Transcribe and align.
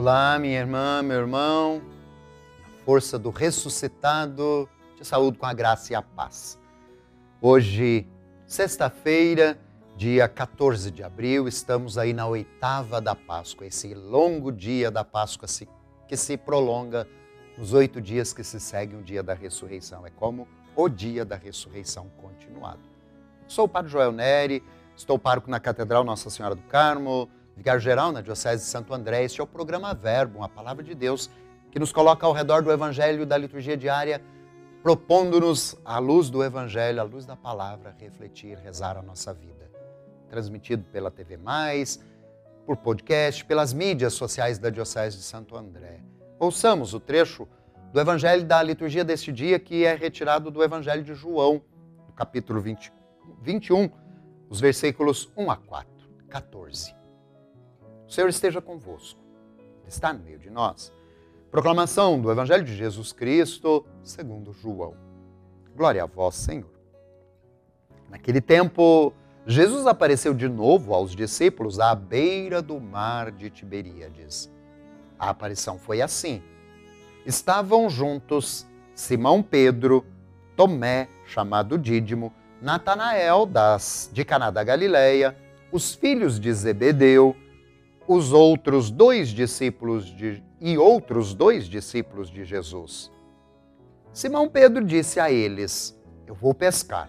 Olá, 0.00 0.38
minha 0.38 0.58
irmã, 0.58 1.02
meu 1.02 1.18
irmão. 1.18 1.82
Na 2.62 2.68
força 2.86 3.18
do 3.18 3.28
ressuscitado, 3.28 4.66
te 4.96 5.04
saúdo 5.04 5.36
com 5.36 5.44
a 5.44 5.52
graça 5.52 5.92
e 5.92 5.94
a 5.94 6.00
paz. 6.00 6.58
Hoje, 7.38 8.06
sexta-feira, 8.46 9.58
dia 9.94 10.26
14 10.26 10.90
de 10.90 11.02
abril, 11.02 11.46
estamos 11.46 11.98
aí 11.98 12.14
na 12.14 12.26
oitava 12.26 12.98
da 12.98 13.14
Páscoa, 13.14 13.66
esse 13.66 13.92
longo 13.92 14.50
dia 14.50 14.90
da 14.90 15.04
Páscoa 15.04 15.46
que 16.08 16.16
se 16.16 16.34
prolonga 16.38 17.06
nos 17.58 17.74
oito 17.74 18.00
dias 18.00 18.32
que 18.32 18.42
se 18.42 18.58
seguem 18.58 18.98
o 18.98 19.02
dia 19.02 19.22
da 19.22 19.34
ressurreição. 19.34 20.06
É 20.06 20.10
como 20.10 20.48
o 20.74 20.88
dia 20.88 21.26
da 21.26 21.36
ressurreição 21.36 22.10
continuado. 22.16 22.80
Sou 23.46 23.66
o 23.66 23.68
Padre 23.68 23.90
Joel 23.90 24.12
Neri, 24.12 24.64
estou 24.96 25.18
pároco 25.18 25.50
na 25.50 25.60
Catedral 25.60 26.04
Nossa 26.04 26.30
Senhora 26.30 26.54
do 26.54 26.62
Carmo, 26.62 27.28
vigário-geral 27.60 28.10
na 28.10 28.22
Diocese 28.22 28.64
de 28.64 28.70
Santo 28.70 28.94
André. 28.94 29.22
Este 29.22 29.38
é 29.38 29.44
o 29.44 29.46
programa 29.46 29.92
Verbo, 29.92 30.38
uma 30.38 30.48
palavra 30.48 30.82
de 30.82 30.94
Deus 30.94 31.30
que 31.70 31.78
nos 31.78 31.92
coloca 31.92 32.24
ao 32.26 32.32
redor 32.32 32.62
do 32.62 32.72
Evangelho 32.72 33.26
da 33.26 33.36
liturgia 33.36 33.76
diária, 33.76 34.22
propondo-nos, 34.82 35.76
à 35.84 35.98
luz 35.98 36.30
do 36.30 36.42
Evangelho, 36.42 36.98
à 36.98 37.04
luz 37.04 37.26
da 37.26 37.36
palavra, 37.36 37.94
refletir, 37.98 38.56
rezar 38.56 38.96
a 38.96 39.02
nossa 39.02 39.34
vida. 39.34 39.70
Transmitido 40.30 40.84
pela 40.90 41.10
TV 41.10 41.38
por 42.64 42.78
podcast, 42.78 43.44
pelas 43.44 43.74
mídias 43.74 44.14
sociais 44.14 44.58
da 44.58 44.70
Diocese 44.70 45.18
de 45.18 45.22
Santo 45.22 45.54
André. 45.54 46.00
Ouçamos 46.38 46.94
o 46.94 46.98
trecho 46.98 47.46
do 47.92 48.00
Evangelho 48.00 48.42
da 48.42 48.62
liturgia 48.62 49.04
deste 49.04 49.30
dia, 49.30 49.58
que 49.58 49.84
é 49.84 49.94
retirado 49.94 50.50
do 50.50 50.64
Evangelho 50.64 51.04
de 51.04 51.12
João, 51.12 51.60
capítulo 52.16 52.58
20, 52.58 52.90
21, 53.42 53.90
os 54.48 54.60
versículos 54.60 55.30
1 55.36 55.50
a 55.50 55.56
4, 55.58 56.08
14. 56.30 56.99
O 58.10 58.12
Senhor 58.12 58.28
esteja 58.28 58.60
convosco. 58.60 59.20
está 59.86 60.12
no 60.12 60.18
meio 60.18 60.36
de 60.36 60.50
nós. 60.50 60.92
Proclamação 61.48 62.20
do 62.20 62.28
Evangelho 62.28 62.64
de 62.64 62.74
Jesus 62.74 63.12
Cristo, 63.12 63.86
segundo 64.02 64.52
João. 64.52 64.96
Glória 65.76 66.02
a 66.02 66.06
vós, 66.06 66.34
Senhor. 66.34 66.72
Naquele 68.08 68.40
tempo, 68.40 69.12
Jesus 69.46 69.86
apareceu 69.86 70.34
de 70.34 70.48
novo 70.48 70.92
aos 70.92 71.14
discípulos 71.14 71.78
à 71.78 71.94
beira 71.94 72.60
do 72.60 72.80
mar 72.80 73.30
de 73.30 73.48
Tiberíades. 73.48 74.50
A 75.16 75.30
aparição 75.30 75.78
foi 75.78 76.02
assim. 76.02 76.42
Estavam 77.24 77.88
juntos 77.88 78.66
Simão 78.92 79.40
Pedro, 79.40 80.04
Tomé, 80.56 81.08
chamado 81.26 81.78
Dídimo, 81.78 82.32
Natanael 82.60 83.46
das 83.46 84.10
de 84.12 84.24
Caná 84.24 84.50
da 84.50 84.64
Galileia, 84.64 85.36
os 85.70 85.94
filhos 85.94 86.40
de 86.40 86.52
Zebedeu, 86.52 87.36
os 88.12 88.32
outros 88.32 88.90
dois 88.90 89.28
discípulos 89.28 90.04
de, 90.04 90.42
e 90.60 90.76
outros 90.76 91.32
dois 91.32 91.66
discípulos 91.66 92.28
de 92.28 92.44
Jesus. 92.44 93.08
Simão 94.12 94.48
Pedro 94.48 94.84
disse 94.84 95.20
a 95.20 95.30
eles: 95.30 95.96
Eu 96.26 96.34
vou 96.34 96.52
pescar. 96.52 97.08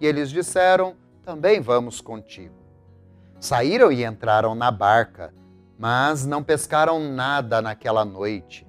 E 0.00 0.06
eles 0.06 0.30
disseram: 0.30 0.96
Também 1.22 1.60
vamos 1.60 2.00
contigo. 2.00 2.56
Saíram 3.38 3.92
e 3.92 4.04
entraram 4.04 4.52
na 4.52 4.72
barca, 4.72 5.32
mas 5.78 6.26
não 6.26 6.42
pescaram 6.42 6.98
nada 6.98 7.62
naquela 7.62 8.04
noite. 8.04 8.66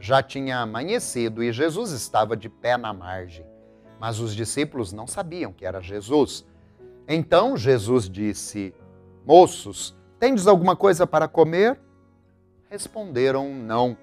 Já 0.00 0.22
tinha 0.22 0.60
amanhecido 0.60 1.42
e 1.42 1.52
Jesus 1.52 1.90
estava 1.90 2.34
de 2.34 2.48
pé 2.48 2.78
na 2.78 2.94
margem, 2.94 3.44
mas 4.00 4.18
os 4.18 4.34
discípulos 4.34 4.94
não 4.94 5.06
sabiam 5.06 5.52
que 5.52 5.66
era 5.66 5.82
Jesus. 5.82 6.42
Então 7.06 7.54
Jesus 7.54 8.08
disse: 8.08 8.74
Moços, 9.26 9.94
Tendes 10.18 10.46
alguma 10.46 10.74
coisa 10.74 11.06
para 11.06 11.28
comer? 11.28 11.78
Responderam 12.70 13.54
não. 13.54 13.96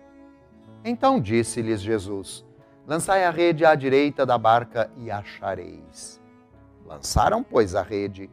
Então 0.85 1.19
disse-lhes 1.19 1.81
Jesus: 1.81 2.45
Lançai 2.85 3.25
a 3.25 3.31
rede 3.31 3.65
à 3.65 3.73
direita 3.75 4.25
da 4.25 4.37
barca 4.37 4.91
e 4.97 5.09
achareis. 5.09 6.21
Lançaram, 6.85 7.43
pois, 7.43 7.75
a 7.75 7.81
rede 7.81 8.29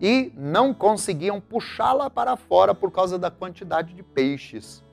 e 0.00 0.32
não 0.36 0.74
conseguiam 0.74 1.40
puxá-la 1.40 2.10
para 2.10 2.36
fora 2.36 2.74
por 2.74 2.90
causa 2.90 3.18
da 3.18 3.30
quantidade 3.30 3.94
de 3.94 4.02
peixes. 4.02 4.84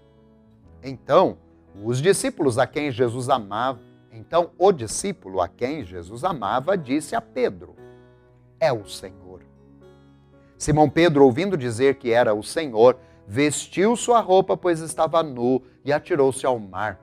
Então, 0.82 1.38
os 1.84 2.02
discípulos 2.02 2.58
a 2.58 2.66
quem 2.66 2.92
Jesus 2.92 3.30
amava, 3.30 3.80
então 4.12 4.52
o 4.58 4.72
discípulo 4.72 5.42
a 5.42 5.48
quem 5.48 5.84
Jesus 5.84 6.24
amava 6.24 6.78
disse 6.78 7.16
a 7.16 7.22
Pedro: 7.22 7.76
É 8.60 8.72
o 8.72 8.88
Senhor. 8.88 9.42
Simão 10.63 10.90
Pedro, 10.90 11.25
ouvindo 11.25 11.57
dizer 11.57 11.96
que 11.96 12.12
era 12.12 12.34
o 12.34 12.41
Senhor, 12.41 12.97
vestiu 13.28 13.97
sua 13.97 14.22
roupa, 14.22 14.56
pois 14.56 14.79
estava 14.79 15.22
nu, 15.22 15.62
e 15.84 15.91
atirou-se 15.91 16.46
ao 16.46 16.57
mar. 16.57 17.01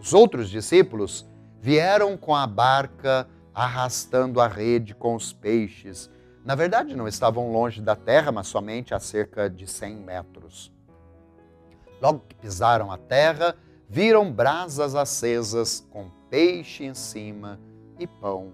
Os 0.00 0.12
outros 0.12 0.50
discípulos 0.50 1.24
vieram 1.60 2.16
com 2.16 2.34
a 2.34 2.48
barca, 2.48 3.28
arrastando 3.54 4.40
a 4.40 4.48
rede 4.48 4.92
com 4.92 5.14
os 5.14 5.32
peixes. 5.32 6.10
Na 6.44 6.56
verdade, 6.56 6.96
não 6.96 7.06
estavam 7.06 7.52
longe 7.52 7.80
da 7.80 7.94
terra, 7.94 8.32
mas 8.32 8.48
somente 8.48 8.92
a 8.92 8.98
cerca 8.98 9.48
de 9.48 9.68
cem 9.68 9.94
metros. 9.94 10.72
Logo 12.02 12.24
que 12.28 12.34
pisaram 12.34 12.90
a 12.90 12.98
terra, 12.98 13.54
viram 13.88 14.32
brasas 14.32 14.96
acesas 14.96 15.86
com 15.90 16.10
peixe 16.28 16.84
em 16.84 16.94
cima 16.94 17.60
e 18.00 18.06
pão. 18.06 18.52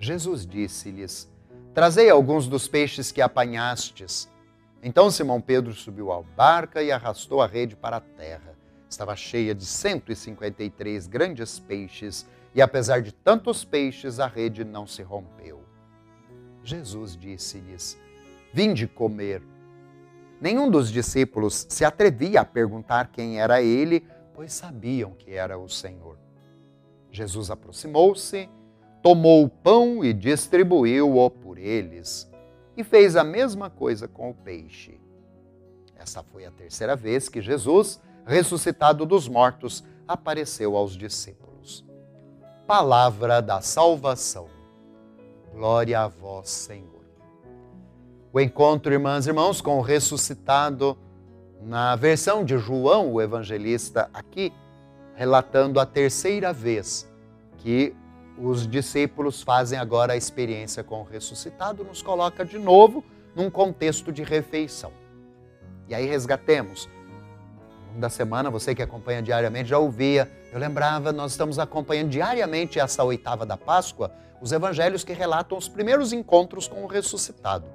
Jesus 0.00 0.44
disse-lhes: 0.44 1.32
Trazei 1.74 2.08
alguns 2.08 2.46
dos 2.46 2.68
peixes 2.68 3.10
que 3.10 3.20
apanhastes. 3.20 4.30
Então 4.80 5.10
Simão 5.10 5.40
Pedro 5.40 5.72
subiu 5.72 6.12
à 6.12 6.22
barca 6.22 6.80
e 6.80 6.92
arrastou 6.92 7.42
a 7.42 7.48
rede 7.48 7.74
para 7.74 7.96
a 7.96 8.00
terra. 8.00 8.56
Estava 8.88 9.16
cheia 9.16 9.52
de 9.52 9.66
153 9.66 11.08
grandes 11.08 11.58
peixes, 11.58 12.28
e 12.54 12.62
apesar 12.62 13.02
de 13.02 13.10
tantos 13.10 13.64
peixes, 13.64 14.20
a 14.20 14.28
rede 14.28 14.62
não 14.62 14.86
se 14.86 15.02
rompeu. 15.02 15.64
Jesus 16.62 17.16
disse-lhes: 17.16 17.98
Vinde 18.52 18.86
comer. 18.86 19.42
Nenhum 20.40 20.70
dos 20.70 20.92
discípulos 20.92 21.66
se 21.68 21.84
atrevia 21.84 22.42
a 22.42 22.44
perguntar 22.44 23.08
quem 23.08 23.40
era 23.40 23.60
ele, 23.60 24.06
pois 24.32 24.52
sabiam 24.52 25.10
que 25.10 25.32
era 25.32 25.58
o 25.58 25.68
Senhor. 25.68 26.16
Jesus 27.10 27.50
aproximou-se 27.50 28.48
tomou 29.04 29.44
o 29.44 29.50
pão 29.50 30.02
e 30.02 30.14
distribuiu-o 30.14 31.28
por 31.28 31.58
eles, 31.58 32.26
e 32.74 32.82
fez 32.82 33.16
a 33.16 33.22
mesma 33.22 33.68
coisa 33.68 34.08
com 34.08 34.30
o 34.30 34.34
peixe. 34.34 34.98
Essa 35.94 36.22
foi 36.22 36.46
a 36.46 36.50
terceira 36.50 36.96
vez 36.96 37.28
que 37.28 37.42
Jesus, 37.42 38.00
ressuscitado 38.24 39.04
dos 39.04 39.28
mortos, 39.28 39.84
apareceu 40.08 40.74
aos 40.74 40.96
discípulos. 40.96 41.84
Palavra 42.66 43.42
da 43.42 43.60
salvação. 43.60 44.48
Glória 45.52 46.00
a 46.00 46.08
vós, 46.08 46.48
Senhor. 46.48 47.04
O 48.32 48.40
encontro, 48.40 48.90
irmãs 48.90 49.26
e 49.26 49.28
irmãos, 49.28 49.60
com 49.60 49.76
o 49.76 49.82
ressuscitado, 49.82 50.96
na 51.60 51.94
versão 51.94 52.42
de 52.42 52.56
João, 52.56 53.12
o 53.12 53.20
evangelista, 53.20 54.08
aqui, 54.14 54.50
relatando 55.14 55.78
a 55.78 55.84
terceira 55.84 56.54
vez 56.54 57.06
que 57.58 57.94
os 58.38 58.66
discípulos 58.66 59.42
fazem 59.42 59.78
agora 59.78 60.14
a 60.14 60.16
experiência 60.16 60.82
com 60.82 61.00
o 61.00 61.04
ressuscitado, 61.04 61.84
nos 61.84 62.02
coloca 62.02 62.44
de 62.44 62.58
novo 62.58 63.04
num 63.34 63.48
contexto 63.48 64.12
de 64.12 64.22
refeição. 64.22 64.92
E 65.88 65.94
aí 65.94 66.06
resgatemos. 66.06 66.88
Da 67.96 68.08
semana, 68.08 68.50
você 68.50 68.74
que 68.74 68.82
acompanha 68.82 69.22
diariamente 69.22 69.68
já 69.68 69.78
ouvia, 69.78 70.30
eu 70.52 70.58
lembrava, 70.58 71.12
nós 71.12 71.32
estamos 71.32 71.58
acompanhando 71.58 72.10
diariamente 72.10 72.80
essa 72.80 73.04
oitava 73.04 73.46
da 73.46 73.56
Páscoa, 73.56 74.10
os 74.40 74.50
evangelhos 74.50 75.04
que 75.04 75.12
relatam 75.12 75.56
os 75.56 75.68
primeiros 75.68 76.12
encontros 76.12 76.66
com 76.66 76.82
o 76.82 76.86
ressuscitado. 76.86 77.66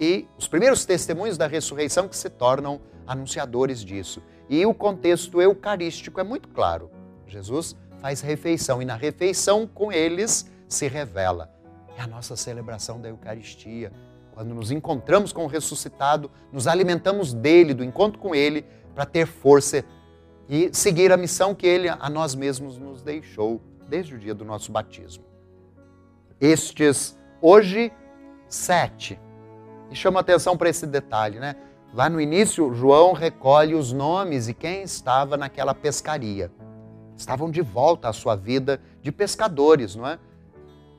E 0.00 0.26
os 0.36 0.48
primeiros 0.48 0.84
testemunhos 0.84 1.38
da 1.38 1.46
ressurreição 1.46 2.08
que 2.08 2.16
se 2.16 2.28
tornam 2.28 2.80
anunciadores 3.06 3.84
disso. 3.84 4.20
E 4.48 4.66
o 4.66 4.74
contexto 4.74 5.40
eucarístico 5.40 6.18
é 6.18 6.24
muito 6.24 6.48
claro. 6.48 6.90
Jesus 7.26 7.76
faz 8.02 8.20
refeição 8.20 8.82
e 8.82 8.84
na 8.84 8.96
refeição 8.96 9.64
com 9.64 9.92
eles 9.92 10.50
se 10.68 10.88
revela. 10.88 11.54
É 11.96 12.02
a 12.02 12.06
nossa 12.06 12.34
celebração 12.34 13.00
da 13.00 13.08
Eucaristia. 13.08 13.92
Quando 14.34 14.52
nos 14.52 14.72
encontramos 14.72 15.32
com 15.32 15.44
o 15.44 15.46
ressuscitado, 15.46 16.28
nos 16.50 16.66
alimentamos 16.66 17.32
dele, 17.32 17.72
do 17.72 17.84
encontro 17.84 18.18
com 18.18 18.34
ele, 18.34 18.66
para 18.92 19.06
ter 19.06 19.26
força 19.26 19.84
e 20.48 20.68
seguir 20.72 21.12
a 21.12 21.16
missão 21.16 21.54
que 21.54 21.66
ele 21.66 21.88
a 21.88 22.10
nós 22.10 22.34
mesmos 22.34 22.76
nos 22.76 23.02
deixou 23.02 23.62
desde 23.88 24.16
o 24.16 24.18
dia 24.18 24.34
do 24.34 24.44
nosso 24.44 24.72
batismo. 24.72 25.24
Estes, 26.40 27.16
hoje, 27.40 27.92
sete. 28.48 29.20
E 29.90 29.94
chama 29.94 30.18
atenção 30.18 30.56
para 30.56 30.68
esse 30.68 30.86
detalhe, 30.86 31.38
né? 31.38 31.54
Lá 31.94 32.10
no 32.10 32.20
início, 32.20 32.74
João 32.74 33.12
recolhe 33.12 33.74
os 33.74 33.92
nomes 33.92 34.48
e 34.48 34.54
quem 34.54 34.82
estava 34.82 35.36
naquela 35.36 35.74
pescaria 35.74 36.50
estavam 37.22 37.50
de 37.50 37.62
volta 37.62 38.08
à 38.08 38.12
sua 38.12 38.36
vida 38.36 38.80
de 39.00 39.10
pescadores, 39.10 39.94
não 39.94 40.06
é? 40.06 40.18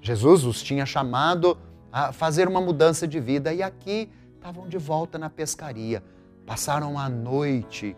Jesus 0.01 0.43
os 0.43 0.61
tinha 0.61 0.85
chamado 0.85 1.57
a 1.91 2.11
fazer 2.11 2.47
uma 2.47 2.59
mudança 2.59 3.07
de 3.07 3.19
vida 3.19 3.53
e 3.53 3.61
aqui 3.61 4.09
estavam 4.35 4.67
de 4.67 4.77
volta 4.77 5.17
na 5.17 5.29
pescaria. 5.29 6.03
passaram 6.45 6.99
a 6.99 7.07
noite 7.07 7.95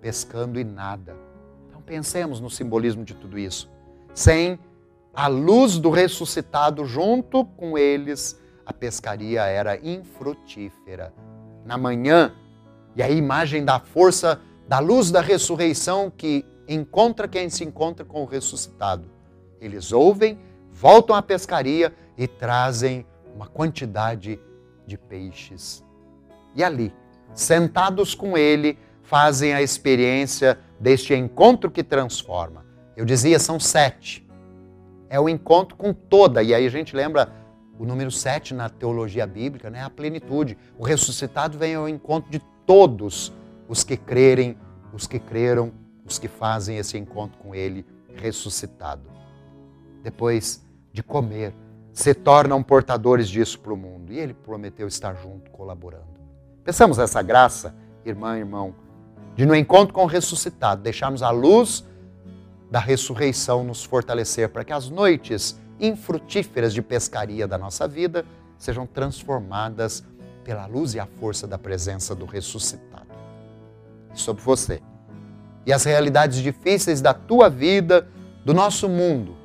pescando 0.00 0.58
e 0.58 0.64
nada. 0.64 1.16
Então 1.68 1.80
pensemos 1.80 2.40
no 2.40 2.50
simbolismo 2.50 3.04
de 3.04 3.14
tudo 3.14 3.38
isso. 3.38 3.70
Sem 4.12 4.58
a 5.14 5.28
luz 5.28 5.78
do 5.78 5.90
ressuscitado 5.90 6.84
junto 6.84 7.44
com 7.44 7.78
eles, 7.78 8.40
a 8.64 8.72
pescaria 8.72 9.44
era 9.44 9.78
infrutífera. 9.78 11.14
Na 11.64 11.78
manhã, 11.78 12.32
e 12.96 13.02
a 13.02 13.10
imagem 13.10 13.64
da 13.64 13.78
força 13.78 14.40
da 14.66 14.78
luz 14.80 15.10
da 15.10 15.20
ressurreição 15.20 16.10
que 16.10 16.44
encontra 16.68 17.28
quem 17.28 17.48
se 17.48 17.64
encontra 17.64 18.04
com 18.04 18.22
o 18.22 18.26
ressuscitado. 18.26 19.08
Eles 19.60 19.92
ouvem, 19.92 20.38
voltam 20.72 21.14
à 21.14 21.22
pescaria 21.22 21.94
e 22.16 22.26
trazem 22.26 23.06
uma 23.34 23.46
quantidade 23.46 24.40
de 24.86 24.96
peixes. 24.96 25.84
E 26.54 26.64
ali, 26.64 26.92
sentados 27.34 28.14
com 28.14 28.36
ele, 28.36 28.78
fazem 29.02 29.54
a 29.54 29.62
experiência 29.62 30.58
deste 30.80 31.14
encontro 31.14 31.70
que 31.70 31.82
transforma. 31.82 32.64
Eu 32.96 33.04
dizia, 33.04 33.38
são 33.38 33.60
sete. 33.60 34.26
É 35.08 35.20
o 35.20 35.28
encontro 35.28 35.76
com 35.76 35.92
toda, 35.92 36.42
e 36.42 36.54
aí 36.54 36.66
a 36.66 36.70
gente 36.70 36.96
lembra 36.96 37.30
o 37.78 37.84
número 37.84 38.10
sete 38.10 38.54
na 38.54 38.68
teologia 38.68 39.26
bíblica, 39.26 39.70
né? 39.70 39.82
a 39.82 39.90
plenitude. 39.90 40.56
O 40.78 40.84
ressuscitado 40.84 41.58
vem 41.58 41.74
ao 41.74 41.88
encontro 41.88 42.30
de 42.30 42.40
todos 42.66 43.32
os 43.68 43.84
que 43.84 43.96
crerem, 43.96 44.56
os 44.92 45.06
que 45.06 45.18
creram, 45.18 45.72
os 46.06 46.18
que 46.18 46.28
fazem 46.28 46.78
esse 46.78 46.96
encontro 46.96 47.38
com 47.38 47.54
ele 47.54 47.84
ressuscitado. 48.14 49.02
Depois 50.02 50.64
de 50.92 51.02
comer, 51.02 51.54
se 51.92 52.14
tornam 52.14 52.62
portadores 52.62 53.28
disso 53.28 53.58
para 53.58 53.72
o 53.72 53.76
mundo. 53.76 54.12
E 54.12 54.18
ele 54.18 54.34
prometeu 54.34 54.86
estar 54.86 55.14
junto, 55.14 55.50
colaborando. 55.50 56.04
Pensamos 56.62 56.98
nessa 56.98 57.22
graça, 57.22 57.74
irmã 58.04 58.36
e 58.36 58.40
irmão, 58.40 58.74
de 59.34 59.44
no 59.44 59.54
encontro 59.54 59.94
com 59.94 60.04
o 60.04 60.06
ressuscitado, 60.06 60.82
deixarmos 60.82 61.22
a 61.22 61.30
luz 61.30 61.84
da 62.70 62.80
ressurreição 62.80 63.64
nos 63.64 63.84
fortalecer 63.84 64.48
para 64.48 64.64
que 64.64 64.72
as 64.72 64.88
noites 64.88 65.58
infrutíferas 65.78 66.72
de 66.72 66.82
pescaria 66.82 67.46
da 67.46 67.58
nossa 67.58 67.86
vida 67.86 68.24
sejam 68.58 68.86
transformadas 68.86 70.04
pela 70.42 70.66
luz 70.66 70.94
e 70.94 71.00
a 71.00 71.06
força 71.06 71.46
da 71.46 71.58
presença 71.58 72.14
do 72.14 72.24
ressuscitado. 72.24 73.06
Sobre 74.14 74.42
você. 74.42 74.80
E 75.66 75.72
as 75.72 75.82
realidades 75.82 76.38
difíceis 76.38 77.00
da 77.00 77.12
tua 77.12 77.50
vida, 77.50 78.06
do 78.44 78.54
nosso 78.54 78.88
mundo, 78.88 79.36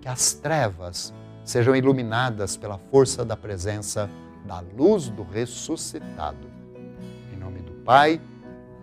que 0.00 0.08
as 0.08 0.32
trevas 0.32 1.12
sejam 1.44 1.76
iluminadas 1.76 2.56
pela 2.56 2.78
força 2.90 3.22
da 3.22 3.36
presença 3.36 4.08
da 4.46 4.60
luz 4.60 5.10
do 5.10 5.22
ressuscitado. 5.22 6.48
Em 7.30 7.36
nome 7.36 7.60
do 7.60 7.72
Pai, 7.84 8.18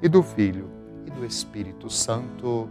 e 0.02 0.08
do 0.08 0.22
Filho, 0.22 0.70
e 1.08 1.10
do 1.10 1.26
Espírito 1.26 1.90
Santo. 1.90 2.70